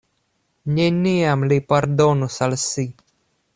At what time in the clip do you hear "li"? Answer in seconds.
1.51-1.59